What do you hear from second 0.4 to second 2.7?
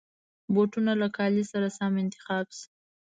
بوټونه له کالي سره سم انتخاب شي.